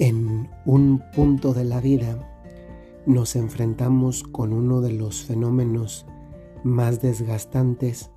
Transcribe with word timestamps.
En 0.00 0.48
un 0.64 1.02
punto 1.12 1.54
de 1.54 1.64
la 1.64 1.80
vida 1.80 2.16
nos 3.04 3.34
enfrentamos 3.34 4.22
con 4.22 4.52
uno 4.52 4.80
de 4.80 4.92
los 4.92 5.24
fenómenos 5.24 6.06
más 6.62 7.02
desgastantes 7.02 8.12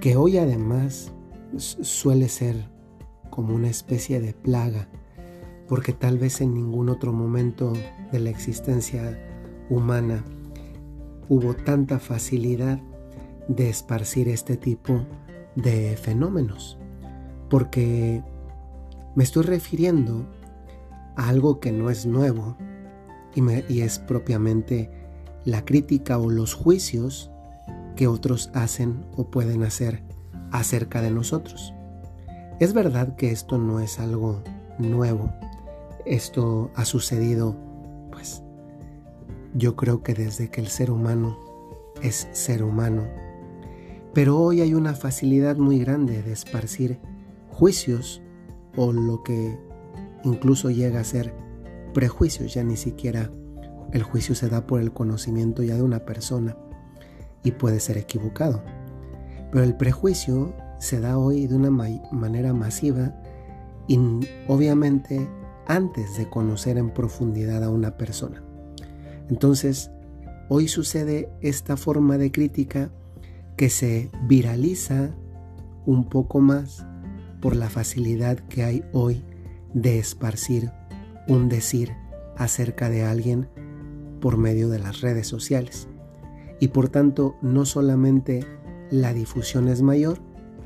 que 0.00 0.14
hoy 0.14 0.38
además 0.38 1.12
suele 1.56 2.28
ser 2.28 2.70
como 3.28 3.56
una 3.56 3.68
especie 3.68 4.20
de 4.20 4.34
plaga, 4.34 4.88
porque 5.66 5.92
tal 5.92 6.16
vez 6.16 6.40
en 6.40 6.54
ningún 6.54 6.88
otro 6.88 7.12
momento 7.12 7.72
de 8.12 8.20
la 8.20 8.30
existencia 8.30 9.18
humana 9.68 10.24
hubo 11.28 11.54
tanta 11.54 11.98
facilidad 11.98 12.80
de 13.48 13.68
esparcir 13.68 14.28
este 14.28 14.56
tipo 14.56 15.04
de 15.56 15.96
fenómenos, 15.96 16.78
porque 17.48 18.22
me 19.16 19.24
estoy 19.24 19.42
refiriendo 19.42 20.24
algo 21.28 21.60
que 21.60 21.70
no 21.70 21.90
es 21.90 22.06
nuevo 22.06 22.56
y, 23.34 23.80
es 23.80 23.98
propiamente 23.98 24.90
la 25.44 25.64
crítica 25.64 26.18
o 26.18 26.30
los 26.30 26.54
juicios 26.54 27.30
que 27.94 28.06
otros 28.06 28.50
hacen 28.54 29.04
o 29.16 29.30
pueden 29.30 29.62
hacer 29.62 30.02
acerca 30.50 31.02
de 31.02 31.10
nosotros. 31.10 31.74
Es 32.58 32.72
verdad 32.72 33.16
que 33.16 33.30
esto 33.30 33.58
no 33.58 33.80
es 33.80 33.98
algo 34.00 34.42
nuevo. 34.78 35.32
Esto 36.06 36.70
ha 36.74 36.84
sucedido, 36.84 37.54
pues, 38.10 38.42
yo 39.54 39.76
creo 39.76 40.02
que 40.02 40.14
desde 40.14 40.50
que 40.50 40.60
el 40.60 40.68
ser 40.68 40.90
humano 40.90 41.38
es 42.02 42.28
ser 42.32 42.62
humano. 42.62 43.04
Pero 44.14 44.38
hoy 44.38 44.60
hay 44.62 44.74
una 44.74 44.94
facilidad 44.94 45.56
muy 45.56 45.78
grande 45.78 46.22
de 46.22 46.32
esparcir 46.32 46.98
juicios 47.50 48.22
o 48.76 48.92
lo 48.92 49.22
que 49.22 49.69
incluso 50.24 50.70
llega 50.70 51.00
a 51.00 51.04
ser 51.04 51.34
prejuicios, 51.92 52.54
ya 52.54 52.62
ni 52.64 52.76
siquiera 52.76 53.30
el 53.92 54.02
juicio 54.02 54.34
se 54.34 54.48
da 54.48 54.66
por 54.66 54.80
el 54.80 54.92
conocimiento 54.92 55.62
ya 55.62 55.76
de 55.76 55.82
una 55.82 56.04
persona 56.04 56.56
y 57.42 57.52
puede 57.52 57.80
ser 57.80 57.98
equivocado. 57.98 58.62
Pero 59.50 59.64
el 59.64 59.76
prejuicio 59.76 60.54
se 60.78 61.00
da 61.00 61.18
hoy 61.18 61.46
de 61.46 61.56
una 61.56 61.70
manera 61.70 62.52
masiva 62.52 63.14
y 63.88 63.98
obviamente 64.46 65.28
antes 65.66 66.16
de 66.16 66.28
conocer 66.28 66.78
en 66.78 66.90
profundidad 66.90 67.64
a 67.64 67.70
una 67.70 67.96
persona. 67.96 68.42
Entonces, 69.28 69.90
hoy 70.48 70.68
sucede 70.68 71.28
esta 71.40 71.76
forma 71.76 72.18
de 72.18 72.30
crítica 72.30 72.90
que 73.56 73.70
se 73.70 74.10
viraliza 74.26 75.10
un 75.86 76.08
poco 76.08 76.40
más 76.40 76.86
por 77.40 77.56
la 77.56 77.68
facilidad 77.68 78.36
que 78.36 78.64
hay 78.64 78.84
hoy 78.92 79.24
de 79.74 79.98
esparcir 79.98 80.70
un 81.28 81.48
decir 81.48 81.92
acerca 82.36 82.88
de 82.88 83.04
alguien 83.04 83.48
por 84.20 84.36
medio 84.36 84.68
de 84.68 84.78
las 84.78 85.00
redes 85.00 85.26
sociales. 85.26 85.88
Y 86.58 86.68
por 86.68 86.88
tanto, 86.88 87.36
no 87.42 87.64
solamente 87.64 88.44
la 88.90 89.14
difusión 89.14 89.68
es 89.68 89.82
mayor, 89.82 90.18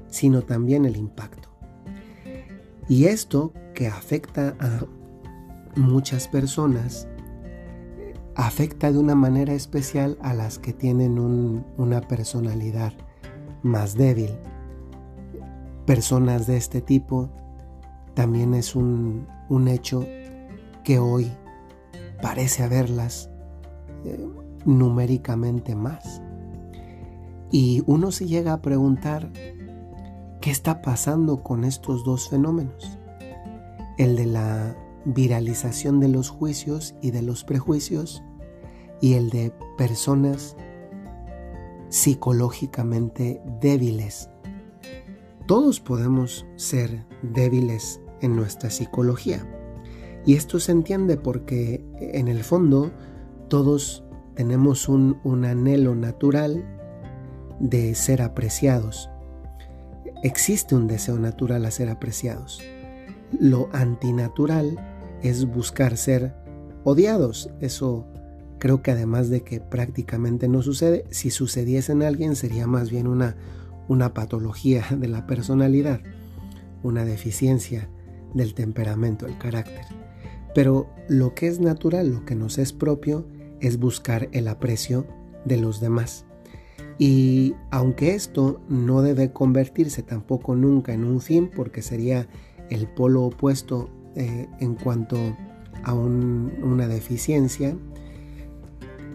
sino 0.09 0.43
también 0.43 0.85
el 0.85 0.97
impacto. 0.97 1.49
Y 2.89 3.07
esto 3.07 3.53
que 3.75 3.89
afecta 3.89 4.57
a 4.59 4.87
muchas 5.77 6.29
personas, 6.29 7.09
afecta 8.35 8.93
de 8.93 8.99
una 8.99 9.15
manera 9.15 9.55
especial 9.55 10.19
a 10.21 10.35
las 10.35 10.59
que 10.59 10.73
tienen 10.73 11.19
una 11.77 12.01
personalidad 12.03 12.93
más 13.63 13.95
débil. 13.97 14.31
Personas 15.87 16.47
de 16.47 16.57
este 16.57 16.81
tipo 16.81 17.31
también 18.15 18.55
es 18.55 18.75
un, 18.77 19.27
hecho 19.69 20.07
que 20.83 20.99
hoy 20.99 21.33
parece 22.23 22.63
haberlas 22.63 23.31
eh, 24.05 24.29
numéricamente 24.65 25.75
más. 25.75 26.23
Y 27.51 27.83
uno 27.87 28.11
se 28.11 28.27
llega 28.27 28.53
a 28.53 28.63
preguntar 28.63 29.31
qué 30.41 30.51
está 30.51 30.83
pasando 30.83 31.43
con 31.43 31.65
estos 31.65 32.05
dos 32.05 32.29
fenómenos. 32.29 32.99
El 33.97 34.17
de 34.17 34.27
la 34.27 34.77
viralización 35.05 36.01
de 36.01 36.09
los 36.09 36.31
juicios 36.31 36.95
y 37.01 37.11
de 37.11 37.23
los 37.23 37.45
prejuicios 37.45 38.23
y 39.01 39.15
el 39.15 39.31
de 39.31 39.53
personas 39.77 40.57
psicológicamente 41.91 43.41
débiles. 43.61 44.29
Todos 45.47 45.79
podemos 45.79 46.47
ser 46.57 47.07
débiles 47.23 48.01
en 48.25 48.37
nuestra 48.37 48.71
psicología. 48.71 49.47
Y 50.27 50.35
esto 50.35 50.59
se 50.59 50.73
entiende 50.73 51.17
porque 51.17 51.85
en 52.01 52.29
el 52.29 52.43
fondo 52.43 52.91
todos 53.49 54.05
tenemos 54.35 54.89
un, 54.89 55.45
anhelo 55.45 55.95
natural 55.95 56.65
de 57.61 57.95
ser 57.95 58.23
apreciados. 58.23 59.11
Existe 60.23 60.75
un 60.75 60.87
deseo 60.87 61.19
natural 61.19 61.67
a 61.67 61.71
ser 61.71 61.91
apreciados. 61.91 62.63
Lo 63.39 63.69
antinatural 63.73 64.79
es 65.23 65.45
buscar 65.45 65.97
ser 65.99 66.35
odiados. 66.85 67.51
Eso 67.61 68.07
creo 68.59 68.83
que 68.83 68.93
además 68.93 69.29
de 69.29 69.43
que 69.43 69.61
prácticamente 69.61 70.49
no 70.49 70.63
sucede, 70.63 71.05
si 71.11 71.31
sucediese 71.31 71.93
en 71.93 72.03
alguien 72.03 72.35
sería 72.35 72.67
más 72.67 72.91
bien 72.91 73.07
una, 73.07 73.37
una 73.89 74.15
patología 74.15 74.87
de 74.91 75.09
la 75.09 75.27
personalidad, 75.27 76.01
una 76.83 77.05
deficiencia 77.05 77.91
del 78.35 78.55
temperamento, 78.55 79.27
el 79.27 79.39
carácter. 79.39 79.87
Pero 80.55 80.89
lo 81.09 81.35
que 81.35 81.49
es 81.49 81.61
natural, 81.61 82.11
lo 82.11 82.25
que 82.25 82.35
nos 82.35 82.59
es 82.59 82.73
propio, 82.73 83.27
es 83.61 83.79
buscar 83.79 84.29
el 84.33 84.49
aprecio 84.49 85.07
de 85.45 85.57
los 85.57 85.81
demás. 85.81 86.27
Y 86.99 87.55
aunque 87.71 88.15
esto 88.15 88.61
no 88.69 89.03
debe 89.03 89.33
convertirse 89.33 90.03
tampoco 90.03 90.55
nunca 90.55 90.93
en 90.93 91.05
un 91.05 91.21
fin, 91.21 91.51
porque 91.55 91.83
sería 91.83 92.29
el 92.71 92.87
polo 92.87 93.25
opuesto 93.25 93.91
eh, 94.15 94.49
en 94.61 94.75
cuanto 94.75 95.17
a 95.83 95.93
una 95.93 96.87
deficiencia, 96.87 97.77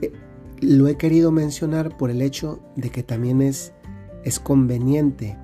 eh, 0.02 0.12
lo 0.60 0.88
he 0.88 0.98
querido 0.98 1.32
mencionar 1.32 1.98
por 1.98 2.12
el 2.12 2.22
hecho 2.22 2.60
de 2.76 2.90
que 2.90 3.02
también 3.02 3.42
es, 3.42 3.74
es 4.26 4.40
conveniente 4.40 5.38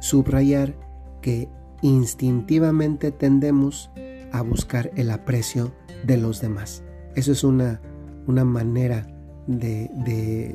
subrayar 0.00 0.74
que 1.22 1.48
instintivamente 1.82 3.12
tendemos 3.12 3.90
a 4.32 4.42
buscar 4.42 4.90
el 4.96 5.10
aprecio 5.10 5.72
de 6.04 6.16
los 6.16 6.40
demás. 6.40 6.82
Eso 7.14 7.32
es 7.32 7.44
una, 7.44 7.80
una 8.26 8.44
manera 8.44 9.06
de, 9.46 9.90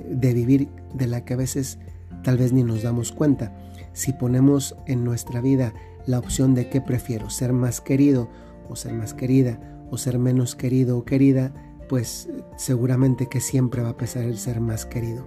de, 0.10 0.34
vivir 0.34 0.70
de 0.94 1.08
la 1.08 1.24
que 1.24 1.34
a 1.34 1.38
veces 1.38 1.80
tal 2.24 2.38
vez 2.38 2.54
ni 2.54 2.64
nos 2.64 2.84
damos 2.84 3.12
cuenta. 3.12 3.56
Si 3.94 4.14
ponemos 4.14 4.76
en 4.86 5.04
nuestra 5.04 5.42
vida 5.42 5.74
la 6.06 6.20
opción 6.20 6.54
de 6.54 6.70
qué 6.70 6.82
prefiero, 6.82 7.30
ser 7.30 7.54
más 7.54 7.82
querido 7.82 8.30
o 8.70 8.76
ser 8.76 8.94
más 8.94 9.14
querida, 9.14 9.60
o 9.90 9.98
ser 9.98 10.18
menos 10.20 10.56
querido 10.56 10.98
o 10.98 11.04
querida, 11.04 11.54
pues 11.90 12.30
seguramente 12.56 13.28
que 13.28 13.42
siempre 13.42 13.82
va 13.82 13.90
a 13.90 13.98
pesar 13.98 14.24
el 14.24 14.38
ser 14.38 14.62
más 14.62 14.86
querido. 14.86 15.26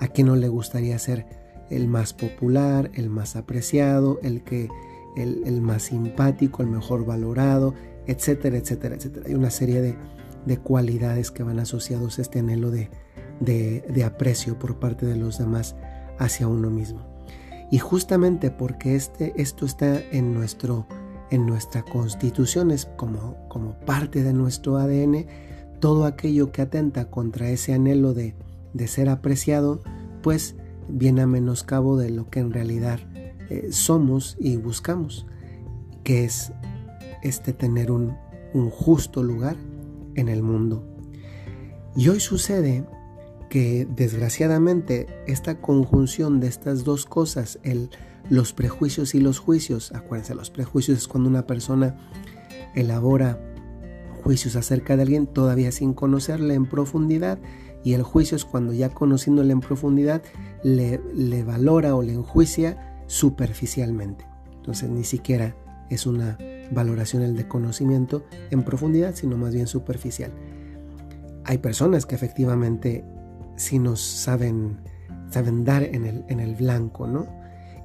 ¿A 0.00 0.08
quién 0.08 0.26
no 0.26 0.36
le 0.36 0.48
gustaría 0.48 0.98
ser 0.98 1.26
el 1.70 1.86
más 1.88 2.12
popular, 2.12 2.90
el 2.94 3.08
más 3.08 3.36
apreciado, 3.36 4.18
el 4.22 4.42
que 4.42 4.68
el, 5.16 5.60
más 5.60 5.84
simpático, 5.84 6.62
el 6.62 6.68
mejor 6.68 7.04
valorado, 7.04 7.74
etcétera, 8.06 8.58
etcétera, 8.58 8.96
etcétera. 8.96 9.26
Hay 9.26 9.34
una 9.34 9.50
serie 9.50 9.80
de, 9.80 10.58
cualidades 10.58 11.30
que 11.32 11.42
van 11.42 11.58
asociados 11.58 12.18
a 12.18 12.22
este 12.22 12.38
anhelo 12.38 12.70
de, 12.70 12.90
de, 13.40 14.04
aprecio 14.04 14.58
por 14.58 14.78
parte 14.78 15.06
de 15.06 15.16
los 15.16 15.38
demás 15.38 15.74
hacia 16.18 16.46
uno 16.46 16.70
mismo. 16.70 17.00
Y 17.70 17.78
justamente 17.78 18.50
porque 18.50 18.94
este, 18.94 19.32
esto 19.40 19.66
está 19.66 19.98
en, 20.12 20.32
nuestro, 20.32 20.86
en 21.30 21.46
nuestra 21.46 21.82
constitución, 21.82 22.70
es 22.70 22.86
como, 22.96 23.48
como 23.48 23.72
parte 23.80 24.22
de 24.22 24.32
nuestro 24.32 24.76
ADN, 24.76 25.26
todo 25.80 26.04
aquello 26.04 26.52
que 26.52 26.62
atenta 26.62 27.10
contra 27.10 27.50
ese 27.50 27.74
anhelo 27.74 28.14
de, 28.14 28.36
de 28.72 28.86
ser 28.86 29.08
apreciado, 29.08 29.82
pues 30.22 30.54
viene 30.88 31.22
a 31.22 31.26
menoscabo 31.26 31.96
de 31.96 32.10
lo 32.10 32.30
que 32.30 32.38
en 32.40 32.52
realidad 32.52 33.00
eh, 33.50 33.68
somos 33.70 34.36
y 34.38 34.56
buscamos, 34.56 35.26
que 36.04 36.24
es 36.24 36.52
este 37.22 37.52
tener 37.52 37.90
un, 37.90 38.16
justo 38.70 39.22
lugar 39.22 39.56
en 40.14 40.28
el 40.28 40.42
mundo. 40.42 40.84
Y 41.94 42.08
hoy 42.08 42.20
sucede 42.20 42.84
que 43.50 43.86
desgraciadamente 43.94 45.06
esta 45.26 45.60
conjunción 45.60 46.40
de 46.40 46.46
estas 46.46 46.84
dos 46.84 47.04
cosas, 47.04 47.58
el, 47.62 47.90
los 48.30 48.52
prejuicios 48.54 49.14
y 49.14 49.20
los 49.20 49.38
juicios, 49.38 49.92
acuérdense, 49.92 50.34
los 50.34 50.50
prejuicios 50.50 50.98
es 50.98 51.08
cuando 51.08 51.28
una 51.28 51.46
persona 51.46 51.96
elabora 52.74 53.38
juicios 54.22 54.56
acerca 54.56 54.96
de 54.96 55.02
alguien 55.02 55.26
todavía 55.26 55.70
sin 55.70 55.92
conocerle 55.92 56.54
en 56.54 56.66
profundidad 56.66 57.38
y 57.84 57.92
el 57.92 58.02
juicio 58.02 58.36
es 58.36 58.44
cuando 58.44 58.72
ya 58.72 58.88
conociéndole 58.88 59.52
en 59.52 59.60
profundidad 59.60 60.22
le, 60.64 61.00
le 61.14 61.44
valora 61.44 61.94
o 61.94 62.02
le 62.02 62.14
enjuicia 62.14 62.95
superficialmente. 63.06 64.26
Entonces 64.54 64.88
ni 64.88 65.04
siquiera 65.04 65.54
es 65.90 66.06
una 66.06 66.38
valoración 66.70 67.22
el 67.22 67.36
de 67.36 67.46
conocimiento 67.46 68.24
en 68.50 68.64
profundidad, 68.64 69.14
sino 69.14 69.36
más 69.36 69.54
bien 69.54 69.66
superficial. 69.66 70.32
Hay 71.44 71.58
personas 71.58 72.06
que 72.06 72.14
efectivamente 72.14 73.04
sí 73.56 73.78
nos 73.78 74.00
saben, 74.00 74.78
saben 75.30 75.64
dar 75.64 75.82
en 75.84 76.04
el, 76.04 76.24
en 76.28 76.40
el 76.40 76.56
blanco, 76.56 77.06
¿no? 77.06 77.26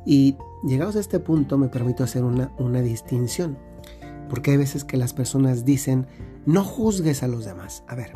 Y 0.05 0.35
llegados 0.67 0.95
a 0.95 0.99
este 0.99 1.19
punto 1.19 1.57
me 1.57 1.67
permito 1.67 2.03
hacer 2.03 2.23
una, 2.23 2.51
una 2.57 2.81
distinción, 2.81 3.57
porque 4.29 4.51
hay 4.51 4.57
veces 4.57 4.83
que 4.83 4.97
las 4.97 5.13
personas 5.13 5.63
dicen, 5.63 6.07
no 6.45 6.63
juzgues 6.63 7.21
a 7.21 7.27
los 7.27 7.45
demás. 7.45 7.83
A 7.87 7.93
ver, 7.93 8.13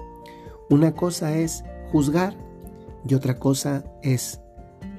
una 0.70 0.96
cosa 0.96 1.38
es 1.38 1.64
juzgar 1.92 2.36
y 3.08 3.14
otra 3.14 3.38
cosa 3.38 3.84
es 4.02 4.40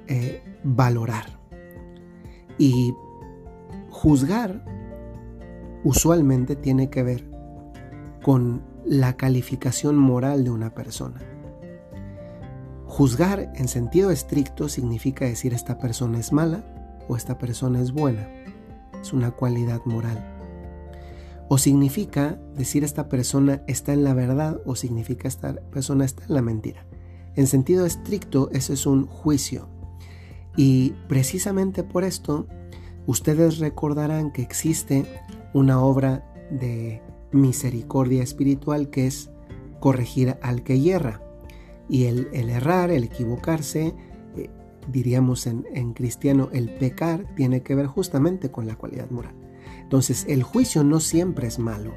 eh, 0.07 0.43
valorar. 0.63 1.36
Y 2.59 2.95
juzgar 3.91 4.65
usualmente 5.85 6.57
tiene 6.57 6.91
que 6.91 7.03
ver 7.03 7.31
con 8.23 8.63
la 8.85 9.17
calificación 9.17 9.97
moral 9.97 10.45
de 10.45 10.51
una 10.51 10.75
persona. 10.75 11.21
Juzgar 12.87 13.53
en 13.55 13.69
sentido 13.69 14.11
estricto 14.11 14.69
significa 14.69 15.25
decir 15.25 15.53
esta 15.53 15.79
persona 15.79 16.19
es 16.19 16.33
mala 16.33 16.65
o 17.09 17.17
esta 17.17 17.39
persona 17.39 17.81
es 17.81 17.93
buena. 17.93 18.29
Es 19.01 19.13
una 19.13 19.33
cualidad 19.33 19.81
moral. 19.85 20.33
O 21.49 21.59
significa 21.59 22.39
decir 22.57 22.83
esta 22.83 23.09
persona 23.09 23.63
está 23.67 23.93
en 23.93 24.03
la 24.03 24.15
verdad 24.15 24.61
o 24.65 24.75
significa 24.75 25.29
esta 25.29 25.55
persona 25.71 26.05
está 26.05 26.25
en 26.25 26.35
la 26.35 26.43
mentira. 26.43 26.87
En 27.35 27.47
sentido 27.47 27.87
estricto, 27.87 28.51
eso 28.53 28.73
es 28.73 28.87
un 28.87 29.07
juicio. 29.07 29.69
Y 30.57 30.95
precisamente 31.09 31.83
por 31.83 32.05
esto, 32.05 32.47
ustedes 33.07 33.59
recordarán 33.59 34.33
que 34.33 34.43
existe 34.43 35.05
una 35.53 35.81
obra 35.81 36.25
de 36.51 37.03
misericordia 37.33 38.23
espiritual 38.23 38.91
que 38.91 39.07
es 39.07 39.31
corregir 39.81 40.37
al 40.43 40.63
que 40.63 40.81
hierra. 40.81 41.23
Y 41.89 42.05
el, 42.05 42.29
errar, 42.33 42.91
el 42.91 43.05
equivocarse, 43.05 43.95
eh, 44.37 44.51
diríamos 44.91 45.47
en, 45.47 45.65
en 45.73 45.93
cristiano, 45.93 46.49
el 46.53 46.71
pecar, 46.71 47.27
tiene 47.37 47.63
que 47.63 47.75
ver 47.75 47.87
justamente 47.87 48.51
con 48.51 48.67
la 48.67 48.77
cualidad 48.77 49.11
moral. 49.11 49.35
Entonces, 49.83 50.25
el 50.29 50.43
juicio 50.43 50.83
no 50.83 50.99
siempre 50.99 51.47
es 51.47 51.59
malo. 51.59 51.93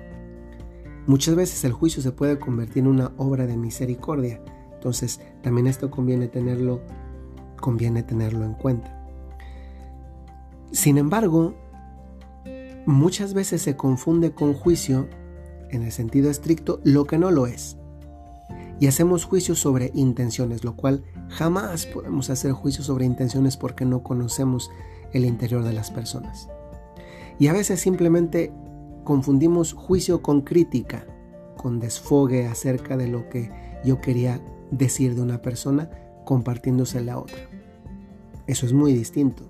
Muchas 1.07 1.33
veces 1.33 1.63
el 1.63 1.71
juicio 1.71 2.03
se 2.03 2.11
puede 2.11 2.37
convertir 2.37 2.83
en 2.83 2.87
una 2.87 3.11
obra 3.17 3.47
de 3.47 3.57
misericordia. 3.57 4.43
Entonces, 4.73 5.19
también 5.41 5.65
esto 5.65 5.89
conviene 5.89 6.27
tenerlo, 6.27 6.81
conviene 7.59 8.03
tenerlo 8.03 8.45
en 8.45 8.53
cuenta. 8.53 8.95
Sin 10.71 10.97
embargo, 10.97 11.55
muchas 12.85 13.33
veces 13.33 13.61
se 13.61 13.75
confunde 13.75 14.31
con 14.31 14.53
juicio, 14.53 15.07
en 15.71 15.83
el 15.83 15.91
sentido 15.91 16.29
estricto, 16.29 16.79
lo 16.83 17.05
que 17.05 17.17
no 17.17 17.31
lo 17.31 17.47
es. 17.47 17.77
Y 18.79 18.87
hacemos 18.87 19.25
juicios 19.25 19.59
sobre 19.59 19.91
intenciones, 19.93 20.63
lo 20.63 20.75
cual 20.75 21.03
jamás 21.27 21.85
podemos 21.85 22.29
hacer 22.29 22.53
juicios 22.53 22.85
sobre 22.85 23.05
intenciones 23.05 23.57
porque 23.57 23.85
no 23.85 24.03
conocemos 24.03 24.71
el 25.11 25.25
interior 25.25 25.63
de 25.63 25.73
las 25.73 25.91
personas. 25.91 26.49
Y 27.39 27.47
a 27.47 27.53
veces 27.53 27.79
simplemente 27.79 28.53
confundimos 29.03 29.73
juicio 29.73 30.21
con 30.21 30.41
crítica, 30.41 31.05
con 31.57 31.79
desfogue 31.79 32.47
acerca 32.47 32.95
de 32.95 33.07
lo 33.07 33.27
que 33.29 33.51
yo 33.83 34.01
quería 34.01 34.41
decir 34.71 35.15
de 35.15 35.21
una 35.21 35.41
persona 35.41 35.89
compartiéndose 36.25 37.01
la 37.01 37.17
otra. 37.17 37.48
Eso 38.49 38.65
es 38.65 38.73
muy 38.73 38.93
distinto. 38.93 39.43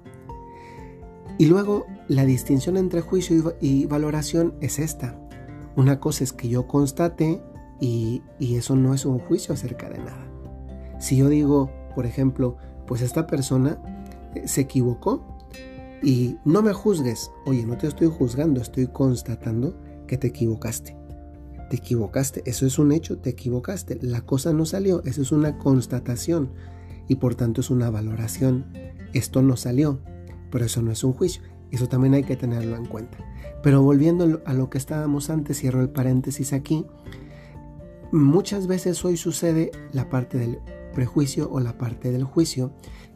Y 1.38 1.46
luego 1.46 1.86
la 2.10 2.25
distinción 2.25 2.75
entre 2.75 3.00
juicio 3.00 3.56
y, 3.62 3.86
valoración 3.86 4.56
es 4.60 4.78
esta. 4.78 5.18
Una 5.78 6.01
cosa 6.01 6.25
es 6.25 6.34
que 6.34 6.50
yo 6.50 6.68
constate 6.68 7.42
y, 7.80 8.22
y 8.40 8.57
eso 8.57 8.75
no 8.75 8.94
es 8.94 9.06
un 9.06 9.19
juicio 9.19 9.54
acerca 9.54 9.90
de 9.90 10.00
nada. 10.00 10.28
Si 11.00 11.16
yo 11.16 11.30
digo, 11.30 11.72
por 11.96 12.06
ejemplo, 12.06 12.57
pues 12.88 13.01
esta 13.01 13.25
persona 13.25 13.81
eh, 14.36 14.50
se 14.50 14.60
equivocó 14.60 15.24
y 16.04 16.36
no 16.44 16.62
me 16.62 16.74
juzgues, 16.74 17.31
oye, 17.45 17.66
no 17.66 17.78
te 17.78 17.88
estoy 17.88 18.10
juzgando, 18.10 18.60
estoy 18.60 18.88
constatando 18.88 19.80
que 20.07 20.18
te 20.18 20.28
equivocaste. 20.28 20.98
Te 21.69 21.78
equivocaste, 21.78 22.44
eso 22.45 22.66
es 22.66 22.78
un 22.78 22.92
hecho, 22.92 23.18
te 23.19 23.30
equivocaste. 23.30 23.98
La 24.02 24.25
cosa 24.25 24.52
no 24.52 24.66
salió, 24.66 25.02
eso 25.06 25.22
es 25.22 25.31
una 25.31 25.57
constatación 25.57 26.52
y 27.10 27.16
por 27.16 27.36
tanto 27.36 27.60
es 27.60 27.69
una 27.69 27.90
valoración. 27.90 28.66
Esto 29.14 29.42
no 29.42 29.56
salió, 29.56 30.00
pero 30.52 30.66
eso 30.66 30.82
no 30.82 30.92
es 30.92 31.04
un 31.04 31.14
juicio. 31.14 31.42
Eso 31.72 31.88
también 31.88 32.14
hay 32.14 32.24
que 32.24 32.36
tenerlo 32.36 32.76
en 32.76 32.86
cuenta. 32.86 33.18
Pero 33.62 33.82
volviendo 33.82 34.42
a 34.46 34.54
lo 34.54 34.70
que 34.70 34.78
estábamos 34.78 35.30
antes, 35.30 35.60
cierro 35.60 35.82
el 35.82 35.90
paréntesis 35.90 36.54
aquí, 36.54 36.86
muchas 38.12 38.68
veces 38.68 39.04
hoy 39.06 39.18
sucede 39.18 39.72
la 39.92 40.10
parte 40.10 40.38
del 40.38 40.60
prejuicio 40.94 41.50
o 41.52 41.60
la 41.60 41.78
parte 41.78 42.12
del 42.12 42.24
juicio 42.24 42.72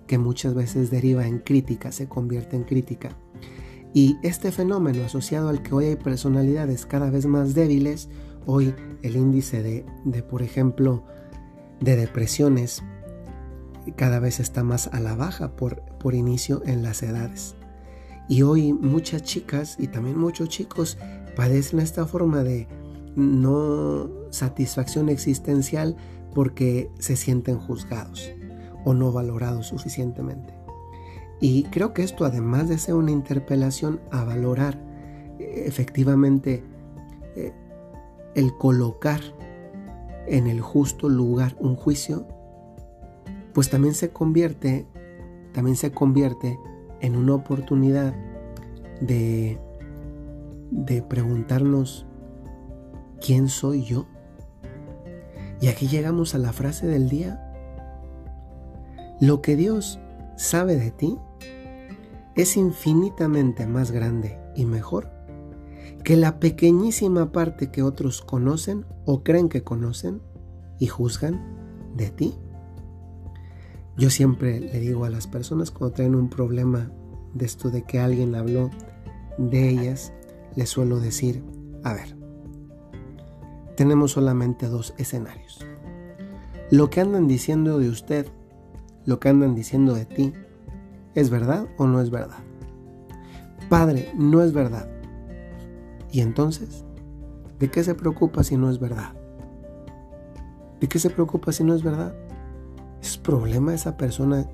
que 0.07 0.17
muchas 0.17 0.53
veces 0.53 0.91
deriva 0.91 1.27
en 1.27 1.39
crítica, 1.39 1.91
se 1.91 2.07
convierte 2.07 2.55
en 2.55 2.63
crítica. 2.63 3.09
Y 3.93 4.17
este 4.23 4.51
fenómeno 4.51 5.03
asociado 5.03 5.49
al 5.49 5.61
que 5.61 5.73
hoy 5.73 5.85
hay 5.85 5.95
personalidades 5.95 6.85
cada 6.85 7.09
vez 7.09 7.25
más 7.25 7.53
débiles, 7.53 8.09
hoy 8.45 8.73
el 9.01 9.15
índice 9.15 9.63
de, 9.63 9.85
de 10.03 10.23
por 10.23 10.41
ejemplo, 10.41 11.03
de 11.79 11.95
depresiones 11.95 12.83
cada 13.91 14.19
vez 14.19 14.39
está 14.39 14.63
más 14.63 14.87
a 14.87 14.99
la 14.99 15.15
baja 15.15 15.55
por, 15.55 15.81
por 15.99 16.15
inicio 16.15 16.61
en 16.65 16.83
las 16.83 17.03
edades. 17.03 17.55
Y 18.29 18.41
hoy 18.43 18.73
muchas 18.73 19.23
chicas 19.23 19.75
y 19.79 19.87
también 19.87 20.17
muchos 20.17 20.49
chicos 20.49 20.97
padecen 21.35 21.79
esta 21.79 22.05
forma 22.05 22.43
de 22.43 22.67
no 23.15 24.09
satisfacción 24.31 25.09
existencial 25.09 25.95
porque 26.33 26.89
se 26.99 27.15
sienten 27.15 27.59
juzgados 27.59 28.31
o 28.85 28.93
no 28.93 29.11
valorados 29.11 29.67
suficientemente. 29.67 30.53
Y 31.39 31.63
creo 31.63 31.93
que 31.93 32.03
esto, 32.03 32.25
además 32.25 32.69
de 32.69 32.77
ser 32.77 32.95
una 32.95 33.11
interpelación 33.11 33.99
a 34.11 34.23
valorar 34.23 34.79
efectivamente 35.39 36.63
eh, 37.35 37.51
el 38.35 38.57
colocar 38.57 39.19
en 40.27 40.47
el 40.47 40.61
justo 40.61 41.09
lugar 41.09 41.55
un 41.59 41.75
juicio, 41.75 42.25
pues 43.53 43.69
también 43.69 43.93
se 43.93 44.11
convierte, 44.11 44.87
también 45.53 45.75
se 45.75 45.91
convierte 45.91 46.57
en 47.01 47.15
una 47.15 47.35
oportunidad 47.35 48.13
de, 49.01 49.59
de 50.71 51.01
preguntarnos, 51.01 52.05
¿quién 53.19 53.47
soy 53.49 53.83
yo? 53.83 54.07
Y 55.61 55.67
aquí 55.67 55.87
llegamos 55.87 56.35
a 56.35 56.39
la 56.39 56.51
frase 56.51 56.87
del 56.87 57.09
día. 57.09 57.39
Lo 59.21 59.41
que 59.41 59.55
Dios 59.55 59.99
sabe 60.35 60.75
de 60.75 60.91
ti 60.91 61.17
es 62.35 62.57
infinitamente 62.57 63.67
más 63.67 63.91
grande 63.91 64.39
y 64.55 64.65
mejor 64.65 65.11
que 66.03 66.17
la 66.17 66.39
pequeñísima 66.39 67.31
parte 67.31 67.71
que 67.71 67.81
otros 67.81 68.21
conocen 68.21 68.85
o 69.05 69.23
creen 69.23 69.47
que 69.47 69.63
conocen 69.63 70.21
y 70.79 70.87
juzgan 70.87 71.41
de 71.95 72.09
ti. 72.09 72.35
Yo 73.97 74.09
siempre 74.09 74.59
le 74.59 74.79
digo 74.79 75.05
a 75.05 75.09
las 75.09 75.27
personas 75.27 75.69
cuando 75.69 75.95
traen 75.95 76.15
un 76.15 76.29
problema 76.29 76.91
de 77.33 77.45
esto 77.45 77.69
de 77.69 77.83
que 77.83 77.99
alguien 77.99 78.33
habló 78.35 78.71
de 79.37 79.69
ellas, 79.69 80.13
les 80.55 80.69
suelo 80.69 80.99
decir, 80.99 81.43
a 81.83 81.93
ver, 81.93 82.15
tenemos 83.75 84.11
solamente 84.11 84.67
dos 84.67 84.93
escenarios. 84.97 85.65
Lo 86.71 86.89
que 86.89 87.01
andan 87.01 87.27
diciendo 87.27 87.77
de 87.77 87.89
usted, 87.89 88.27
lo 89.05 89.19
que 89.19 89.29
andan 89.29 89.53
diciendo 89.53 89.93
de 89.93 90.05
ti, 90.05 90.33
¿es 91.13 91.29
verdad 91.29 91.67
o 91.77 91.85
no 91.85 92.01
es 92.01 92.09
verdad? 92.09 92.39
Padre, 93.69 94.11
no 94.17 94.41
es 94.41 94.53
verdad. 94.53 94.89
¿Y 96.11 96.21
entonces? 96.21 96.83
¿De 97.59 97.69
qué 97.69 97.83
se 97.83 97.95
preocupa 97.95 98.43
si 98.43 98.57
no 98.57 98.69
es 98.69 98.79
verdad? 98.79 99.13
¿De 100.79 100.87
qué 100.87 100.99
se 100.99 101.09
preocupa 101.09 101.51
si 101.51 101.63
no 101.63 101.73
es 101.73 101.83
verdad? 101.83 102.15
Es 103.03 103.17
problema 103.17 103.71
de 103.71 103.75
esa 103.75 103.97
persona 103.97 104.47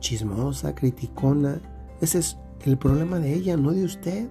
chismosa, 0.00 0.74
criticona. 0.74 1.60
Ese 2.00 2.18
es 2.18 2.36
el 2.64 2.76
problema 2.76 3.20
de 3.20 3.32
ella, 3.32 3.56
no 3.56 3.70
de 3.70 3.84
usted. 3.84 4.28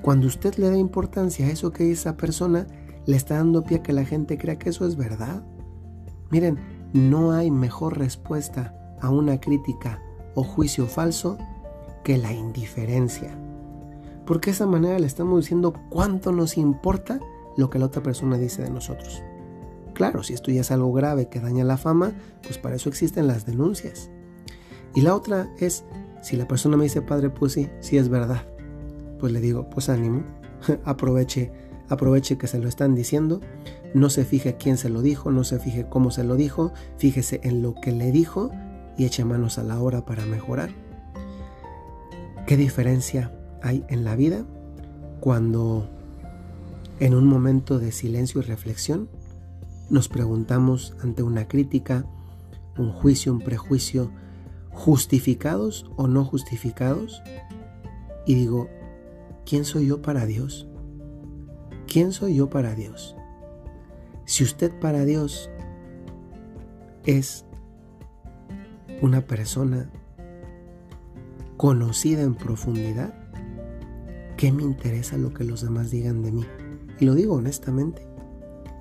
Cuando 0.00 0.28
usted 0.28 0.54
le 0.54 0.70
da 0.70 0.76
importancia 0.76 1.46
a 1.46 1.50
eso 1.50 1.72
que 1.72 1.90
esa 1.90 2.16
persona, 2.16 2.68
le 3.04 3.16
está 3.16 3.34
dando 3.34 3.64
pie 3.64 3.78
a 3.78 3.82
que 3.82 3.92
la 3.92 4.04
gente 4.04 4.38
crea 4.38 4.60
que 4.60 4.70
eso 4.70 4.86
es 4.86 4.94
verdad. 4.94 5.42
Miren, 6.30 6.60
no 6.92 7.32
hay 7.32 7.50
mejor 7.50 7.98
respuesta 7.98 8.72
a 9.00 9.10
una 9.10 9.40
crítica 9.40 10.00
o 10.36 10.44
juicio 10.44 10.86
falso 10.86 11.36
que 12.04 12.16
la 12.16 12.32
indiferencia. 12.32 13.36
Porque 14.24 14.50
de 14.50 14.54
esa 14.54 14.66
manera 14.66 15.00
le 15.00 15.06
estamos 15.08 15.40
diciendo 15.40 15.74
cuánto 15.90 16.30
nos 16.30 16.56
importa 16.56 17.18
lo 17.56 17.70
que 17.70 17.80
la 17.80 17.86
otra 17.86 18.04
persona 18.04 18.38
dice 18.38 18.62
de 18.62 18.70
nosotros. 18.70 19.24
Claro, 19.98 20.22
si 20.22 20.32
esto 20.32 20.52
ya 20.52 20.60
es 20.60 20.70
algo 20.70 20.92
grave 20.92 21.28
que 21.28 21.40
daña 21.40 21.64
la 21.64 21.76
fama, 21.76 22.12
pues 22.44 22.56
para 22.56 22.76
eso 22.76 22.88
existen 22.88 23.26
las 23.26 23.46
denuncias. 23.46 24.10
Y 24.94 25.00
la 25.00 25.12
otra 25.12 25.52
es, 25.58 25.82
si 26.22 26.36
la 26.36 26.46
persona 26.46 26.76
me 26.76 26.84
dice, 26.84 27.02
padre, 27.02 27.30
pues 27.30 27.54
sí, 27.54 27.68
sí 27.80 27.98
es 27.98 28.08
verdad. 28.08 28.46
Pues 29.18 29.32
le 29.32 29.40
digo, 29.40 29.68
pues 29.70 29.88
ánimo, 29.88 30.22
aproveche, 30.84 31.50
aproveche 31.88 32.38
que 32.38 32.46
se 32.46 32.60
lo 32.60 32.68
están 32.68 32.94
diciendo. 32.94 33.40
No 33.92 34.08
se 34.08 34.24
fije 34.24 34.56
quién 34.56 34.76
se 34.76 34.88
lo 34.88 35.02
dijo, 35.02 35.32
no 35.32 35.42
se 35.42 35.58
fije 35.58 35.86
cómo 35.88 36.12
se 36.12 36.22
lo 36.22 36.36
dijo, 36.36 36.72
fíjese 36.96 37.40
en 37.42 37.60
lo 37.60 37.74
que 37.74 37.90
le 37.90 38.12
dijo 38.12 38.52
y 38.96 39.04
eche 39.04 39.24
manos 39.24 39.58
a 39.58 39.64
la 39.64 39.80
hora 39.80 40.04
para 40.04 40.24
mejorar. 40.26 40.70
¿Qué 42.46 42.56
diferencia 42.56 43.32
hay 43.62 43.84
en 43.88 44.04
la 44.04 44.14
vida 44.14 44.44
cuando 45.18 45.90
en 47.00 47.14
un 47.14 47.26
momento 47.26 47.80
de 47.80 47.90
silencio 47.90 48.40
y 48.40 48.44
reflexión 48.44 49.08
nos 49.90 50.08
preguntamos 50.08 50.94
ante 51.02 51.22
una 51.22 51.48
crítica, 51.48 52.04
un 52.76 52.92
juicio, 52.92 53.32
un 53.32 53.40
prejuicio, 53.40 54.10
justificados 54.70 55.90
o 55.96 56.06
no 56.06 56.24
justificados? 56.24 57.22
Y 58.26 58.34
digo, 58.34 58.68
¿quién 59.46 59.64
soy 59.64 59.86
yo 59.86 60.02
para 60.02 60.26
Dios? 60.26 60.68
¿Quién 61.86 62.12
soy 62.12 62.36
yo 62.36 62.50
para 62.50 62.74
Dios? 62.74 63.16
Si 64.26 64.44
usted 64.44 64.78
para 64.78 65.04
Dios 65.06 65.48
es 67.04 67.46
una 69.00 69.22
persona 69.22 69.90
conocida 71.56 72.22
en 72.22 72.34
profundidad, 72.34 73.14
¿qué 74.36 74.52
me 74.52 74.62
interesa 74.62 75.16
lo 75.16 75.32
que 75.32 75.44
los 75.44 75.62
demás 75.62 75.90
digan 75.90 76.22
de 76.22 76.32
mí? 76.32 76.44
Y 77.00 77.06
lo 77.06 77.14
digo 77.14 77.34
honestamente, 77.34 78.06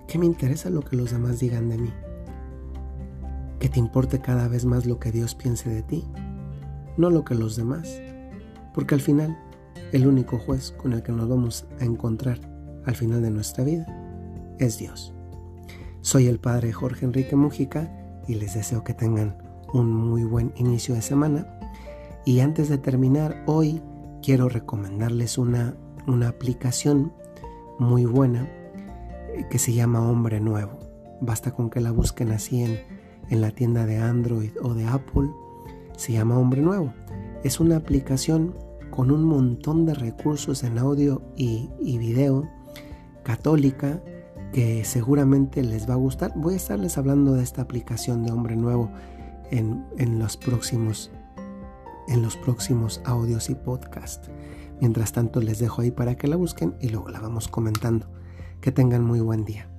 ¿qué 0.07 0.17
me 0.17 0.25
interesa 0.25 0.69
lo 0.69 0.81
que 0.81 0.95
los 0.95 1.11
demás 1.11 1.39
digan 1.39 1.69
de 1.69 1.77
mí? 1.77 1.93
Que 3.59 3.69
te 3.69 3.79
importe 3.79 4.19
cada 4.19 4.47
vez 4.47 4.65
más 4.65 4.85
lo 4.85 4.99
que 4.99 5.11
Dios 5.11 5.35
piense 5.35 5.69
de 5.69 5.83
ti, 5.83 6.05
no 6.95 7.09
lo 7.09 7.23
que 7.25 7.35
los 7.35 7.55
demás. 7.55 8.01
Porque 8.73 8.95
al 8.95 9.01
final, 9.01 9.37
el 9.91 10.07
único 10.07 10.37
juez 10.39 10.71
con 10.71 10.93
el 10.93 11.03
que 11.03 11.11
nos 11.11 11.27
vamos 11.27 11.65
a 11.79 11.83
encontrar 11.83 12.39
al 12.85 12.95
final 12.95 13.21
de 13.21 13.31
nuestra 13.31 13.63
vida 13.63 13.85
es 14.59 14.77
Dios. 14.77 15.13
Soy 16.01 16.27
el 16.27 16.39
Padre 16.39 16.71
Jorge 16.71 17.05
Enrique 17.05 17.35
Mujica 17.35 17.91
y 18.27 18.35
les 18.35 18.53
deseo 18.53 18.83
que 18.83 18.93
tengan 18.93 19.37
un 19.73 19.91
muy 19.91 20.23
buen 20.23 20.53
inicio 20.55 20.95
de 20.95 21.01
semana. 21.01 21.59
Y 22.25 22.39
antes 22.39 22.69
de 22.69 22.77
terminar, 22.77 23.43
hoy 23.45 23.81
quiero 24.21 24.47
recomendarles 24.47 25.37
una, 25.37 25.75
una 26.05 26.29
aplicación 26.29 27.11
muy 27.79 28.05
buena 28.05 28.49
que 29.49 29.59
se 29.59 29.73
llama 29.73 30.07
Hombre 30.07 30.39
Nuevo. 30.39 30.79
Basta 31.21 31.51
con 31.51 31.69
que 31.69 31.81
la 31.81 31.91
busquen 31.91 32.31
así 32.31 32.63
en, 32.63 32.79
en 33.29 33.41
la 33.41 33.51
tienda 33.51 33.85
de 33.85 33.97
Android 33.97 34.51
o 34.61 34.73
de 34.73 34.85
Apple. 34.85 35.29
Se 35.95 36.13
llama 36.13 36.37
Hombre 36.37 36.61
Nuevo. 36.61 36.93
Es 37.43 37.59
una 37.59 37.77
aplicación 37.77 38.55
con 38.89 39.11
un 39.11 39.23
montón 39.23 39.85
de 39.85 39.93
recursos 39.93 40.63
en 40.63 40.77
audio 40.77 41.21
y, 41.35 41.69
y 41.79 41.97
video 41.97 42.47
católica 43.23 44.01
que 44.53 44.85
seguramente 44.85 45.63
les 45.63 45.89
va 45.89 45.93
a 45.93 45.97
gustar. 45.97 46.33
Voy 46.35 46.53
a 46.53 46.57
estarles 46.57 46.97
hablando 46.97 47.33
de 47.33 47.43
esta 47.43 47.61
aplicación 47.61 48.23
de 48.23 48.31
Hombre 48.31 48.55
Nuevo 48.55 48.91
en, 49.51 49.85
en 49.97 50.19
los 50.19 50.37
próximos 50.37 51.11
en 52.07 52.21
los 52.21 52.37
próximos 52.37 53.01
audios 53.03 53.49
y 53.49 53.55
podcasts. 53.55 54.29
Mientras 54.79 55.11
tanto 55.11 55.41
les 55.41 55.59
dejo 55.59 55.81
ahí 55.81 55.91
para 55.91 56.15
que 56.15 56.27
la 56.27 56.37
busquen 56.37 56.75
y 56.79 56.89
luego 56.89 57.09
la 57.09 57.19
vamos 57.19 57.49
comentando. 57.49 58.07
Que 58.61 58.71
tengan 58.71 59.03
muy 59.03 59.19
buen 59.19 59.45
día. 59.45 59.69